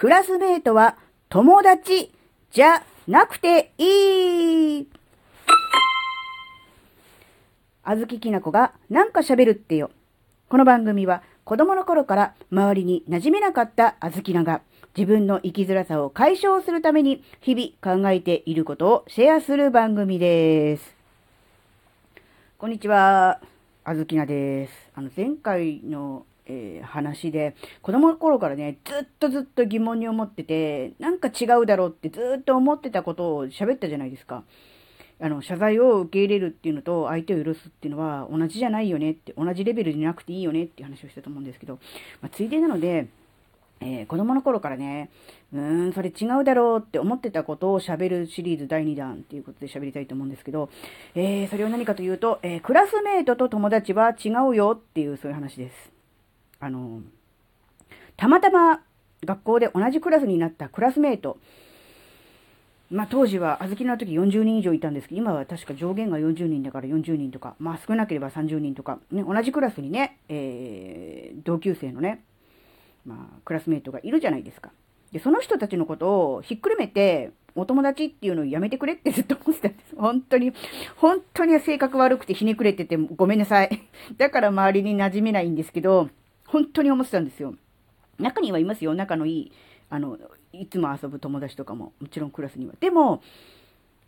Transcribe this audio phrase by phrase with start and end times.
[0.00, 0.96] クラスメートは
[1.28, 2.10] 友達
[2.52, 4.88] じゃなくていい。
[7.82, 9.90] あずききなこがなんか喋るってよ。
[10.48, 14.62] この番組は子供の頃から周りに馴染めなかったあずきなが
[14.96, 20.96] 自分の生きづらさを解消するために日々考えていることをシェアする番組です。
[22.56, 23.38] こんにちは。
[23.84, 24.72] あずきなです。
[24.94, 34.44] あの前回のえー、話で、子供の頃からね、ずっとずっと疑問に思ってて、なんか違うだろうってずっと思ってたことを喋ったじゃないですか。
[35.22, 41.78] あの、謝罪を受け入れるっていうのと、相手を許すっていうのは同じじゃないよねって、同じレベルじゃなくていいよねっていう話をしたと思うんですけど、
[42.22, 43.08] まあ、ついでなので、
[43.82, 45.10] えー、子供の頃からね、
[45.54, 50.68] うーん、それ違うだろうって思ってたことを喋るシリーズ第2弾っていうことで喋りたいと思うんですけど、
[51.14, 55.99] えー、それは何かというと、えー、クラスメートと友達は違うよっていうそういう話です。
[56.60, 57.02] あの、
[58.16, 58.82] たまたま
[59.24, 61.38] 学校で同じクラスになったクラスメート、
[62.90, 72.24] まあ当時は小豆の時40人以上いたんですけど、今は確か上限が40人だから40人とか、まあ少なければ30人とか、ね、同じクラスにね、えー、同級生のね、
[73.06, 74.70] まあクラスメートがいるじゃないですか。
[75.12, 79.96] で、その人たちのことをひっくるめて、お友達っていうのをやめてくれってずっと思ってたんです。
[79.96, 80.52] 本当に、
[80.96, 83.70] 本当に性格悪くてひねくれててごめんなさい。
[84.18, 86.10] だから周りに馴染めないんですけど、
[86.50, 87.54] 本当に思ってたんですよ。
[88.18, 89.52] 中にはいますよ、仲のいい、
[89.88, 90.18] あの、
[90.52, 92.74] いつも遊ぶ友達とかも、もちろんクラスには。
[92.80, 93.22] でも、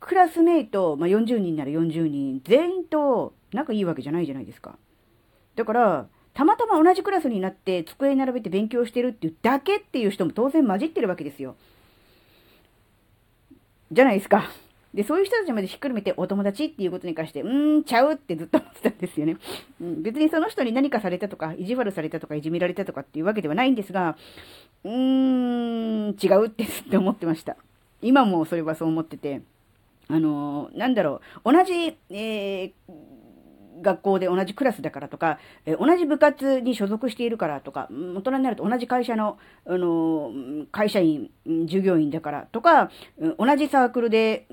[0.00, 4.78] クラスメイト、まあ、40人なら40人、全員と仲いいわけじゃないじゃないですか。
[5.56, 11.56] だから、たまたま同じクラスになって机並べて勉強してるっていうだけっていう人も当然混じってるわけですよ。
[13.90, 14.48] じゃないですか。
[14.94, 19.36] で、そういう人たちまでひっくるめてお友達っていうことに関して、うーん、ちゃうってずっと思ってたんですよね。
[19.80, 24.16] うん、別にその人に何かされたとか、意地悪されたとか、いじめられたとかっていうわけではないんですが、
[24.84, 27.56] うーん、違うってずっと思ってました。
[28.00, 29.42] 今もそれはそう思ってて、
[30.08, 32.72] あのー、なんだろう、同じ、えー
[33.82, 40.32] 学校で同じクラスだからとか、え同じ部活に所属しているからとか、大人になると同じ会社の、あの
[40.70, 41.30] 会社員、
[41.66, 42.90] 従業員だからとか、
[43.38, 44.46] 同じサークルで、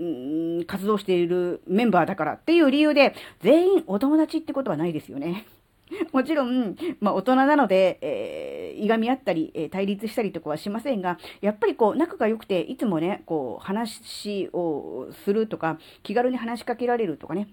[0.68, 5.46] 活動しているメンバーだからっていう理由で、全員お友達ってことはないですよね。
[6.12, 17.50] もちろん、まあ、大人なので、えー、いがみ合ったり、えー、対立したりとかはしませんが、やっぱりこう、仲が良くて、いつもね、こう、話をするとか、気軽に話しかけられるとかね、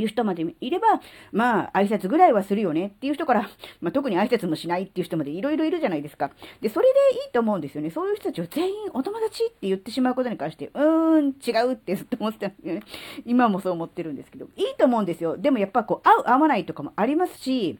[0.00, 0.86] いう人までいれば、
[1.32, 6.30] まあ、挨拶ぐらいはするよねっていう人から、まあ、特に挨拶もしないっていう人までいろいろいるじゃないですか。
[6.60, 7.90] で、それでいいと思うんですよね。
[7.90, 12.82] そういう人たちを全員お友達って言ってしまうことに関して、うーん、違うってずっと思ってたんですよね。
[13.26, 15.36] 今もそう思ってるんですけど、いいと思うんですよ。
[15.36, 17.78] でもやっぱこう、合う合わないとかもありますし、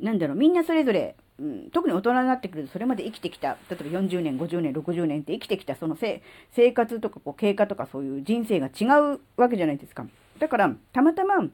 [0.00, 10.06] なんだろう、みんなそれぞれ、うん、特に大人になってくると、それまで生きてきた、例えば40年、50年、60年って生きてきた、その生活とかこう経過とかそういう人生が違うわけじゃないですか。
[10.38, 11.48] だから、たまたま、同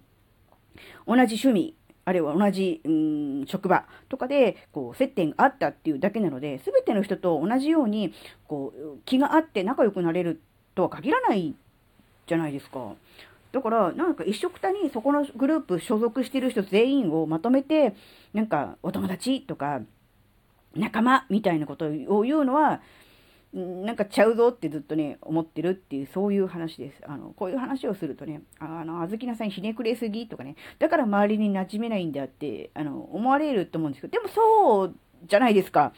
[1.27, 1.75] じ趣味、
[2.05, 8.13] あるいは同じ、うん、職場とかで、こう、接点があったっていうだけなので、すべての人と同じように、
[8.49, 10.41] こう、気があって仲良くなれる
[10.75, 11.55] とは限らない
[12.27, 12.95] じゃないですか。
[13.53, 17.95] だから、なんか一緒くたにそこのグループ所属してる人全員をまとめて、
[18.33, 19.81] なんかお友達とか
[20.75, 22.81] 仲間みたいなことを言うのは、
[23.53, 27.03] なんかちゃうぞってずっとね、思ってるっていう、そういう話です。
[27.07, 34.95] あの、こういう話をするとね、あの、あずきなさんひねくれすぎとかね、だから周りに馴染めないんだって、あの、思われると思うんですけど、でもそう
[35.27, 35.93] じゃないですか。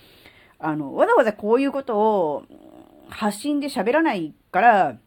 [0.59, 2.45] あの、わざわざこういうことを
[3.11, 4.99] 発信で喋らないから、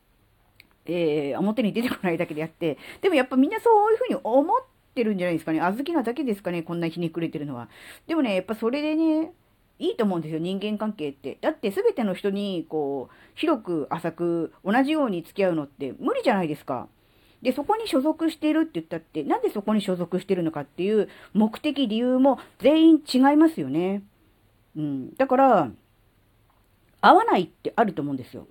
[0.86, 4.58] えー、表に出てこないだけであって、でもやっぱみんなそういうふうに思っ
[4.94, 5.62] てるんじゃないですかね。
[5.62, 7.70] あずきなだけですかね、こんなひねくれてるのは。
[8.06, 9.32] でもね、やっぱそれでね、
[9.78, 11.38] いいと思うんですよ、人間関係って。
[11.42, 16.88] だって全ての人に、こう、広く浅く同じように付き合うのって無理じゃないですか。
[17.42, 24.04] で、そこに所属しているって言ったって、なんでそこに所属してるのかっていう目的、理由も全員違いますよね。
[24.76, 25.14] うん。
[25.16, 25.72] だから、
[27.02, 28.48] 合わないってあると思うんですよ。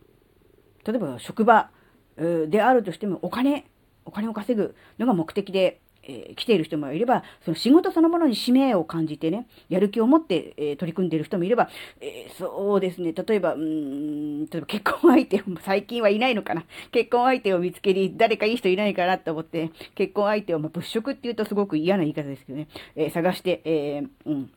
[0.87, 1.71] 例えば、職場
[2.17, 3.65] であるとしても、お金、
[4.05, 11.69] お金を稼ぐのが目的で、えー、来ている人もいれば、その仕事そのものに使命を感じてね、やる気を持って、えー、取り組んでいる人もいれば、
[12.01, 16.65] えー、そうですね、例えば、うん、例えば結婚相手、最近はいないのかな。
[16.93, 24.51] 結婚相手を見つけに、誰かいい人いないかなと思って、結婚相手を、まあ、物色っていうとすごく嫌な言い方ですけどね、え探して、えうん。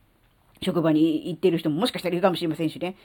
[0.62, 2.96] 職場に行ってる人ももしかしたらいるかもしれませんしね。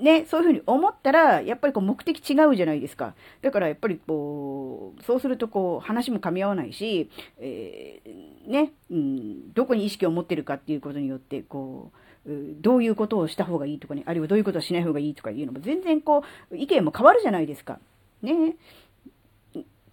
[0.00, 3.14] ね、そういうふうに思ったら、やっぱりこう目的違うじゃないですか。
[3.42, 11.98] だからやっぱりこう、そうするとこう、話も噛み合わないし、えー、ね、うん、どこに意識を持ってるかっていうことによって、こう、
[12.60, 17.78] どういうことをした方がいいとかね、あるいはどういうことをしない方がいいとかいうのも全然こう、意見も変わるじゃないですか。
[18.22, 18.56] ね。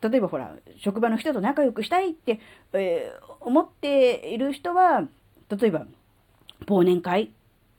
[0.01, 2.40] 例えばほら、職場の人と仲良くしたいって、
[2.74, 5.07] えー、思っている人は、
[5.50, 5.86] 例えば、
[6.66, 7.32] 忘年会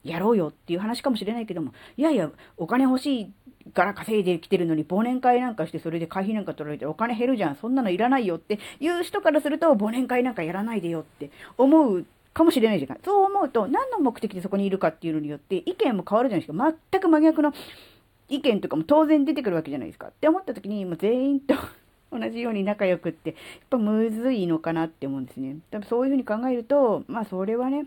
[0.03, 3.33] やろうよっていう話かもしれないけども、いやいや、お金欲しい
[3.73, 7.57] から稼いできてるのに忘年会なんかしてそれで会費なんか取られてお金減るじゃん。
[7.57, 12.05] そんなのいらないよっていう人からすると忘年会なんかやらないでよって思う
[12.35, 13.01] かもしれないじゃない。
[13.03, 16.75] そう思うと何の目的でそこにいるかっていうのによって意見も変わるじゃないですか。
[16.93, 17.55] 全く真逆の
[18.29, 20.09] 意見とかも当然出てくるわけじゃないですか。
[20.09, 21.55] って思った時にもう全員と
[22.13, 23.39] 同じように仲良くってやっ
[23.71, 25.57] ぱむずいのかなって思うんですね。
[25.71, 27.87] 多分そういうふうに考えると、まあそれはね、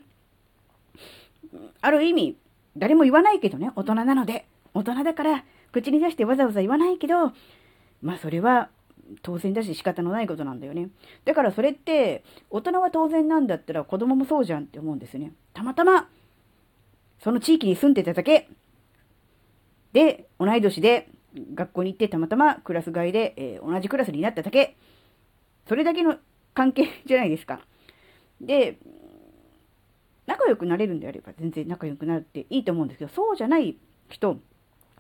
[1.82, 2.38] ある意味、
[2.76, 7.32] 誰も言わないけどね、大人なので、大人だから口に出してわざわざ言わないけど、
[8.02, 8.70] まあそれは
[9.22, 10.90] 当然だし仕方のないことなんだよね。
[11.26, 15.34] だからそれって、大人は当然なんだったら子供もそうじゃんって思うんですよね。
[15.54, 16.10] たまたま、
[17.24, 18.50] その地域に住んでただけ、
[19.94, 21.10] で、同い年で、
[21.54, 24.76] 学校に行ってたまたまクラス替えで、えー、同じクラスになっただけ、
[25.68, 26.18] それだけの
[26.54, 27.62] 関係じゃないですか。
[28.42, 28.78] で、
[30.28, 33.76] 仲良くなれるんであれば全然仲良くなるっていいと思うんですけど、そうじゃない
[34.10, 34.38] 人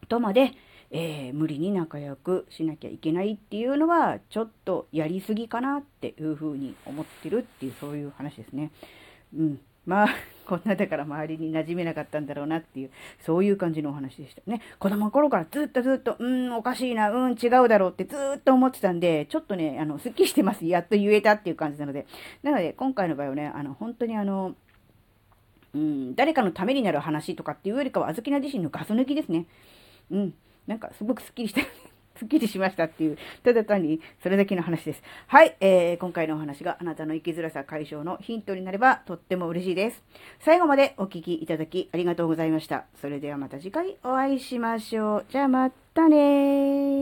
[0.10, 0.54] とまで、
[0.90, 8.72] えー、無理に仲良くしなきゃいけないっていうのは、ちょっとやりすぎかなっていうふうに思ってるっていう、そういう話ですね。
[9.36, 9.60] うん。
[9.86, 10.08] まあ、
[10.48, 14.62] こんなだから周りに馴染めなかったんだろうなっていう、そういう感じのお話でしたね。
[14.80, 20.66] 子供の頃からずっとずっと、うん、おかしいな、うん、違うだろうってずっと思ってたんで、ちょっとね、あの、すっきりしてます。
[20.66, 22.06] やっと言えたっていう感じなので。
[22.44, 24.56] なので、今回の場合はね、あの、本当にあの、
[25.74, 29.46] うん、誰かのためになる話とかっていうよりかは、あずきな自身のガス抜きですね。
[30.12, 30.34] うん。
[30.66, 31.62] なんかすごくスッキリした。
[32.18, 35.04] すっきりしましたっていう、ただ単にそれだけの話です。
[35.28, 40.04] はい、えー、今回のお話があなたの生きづらさ解消のヒントになればとっても嬉しいです。
[40.40, 42.86] 最後までお聴きいただきありがとうございました。
[43.00, 45.26] それではまた次回お会いしましょう。
[45.30, 46.97] じゃあまたね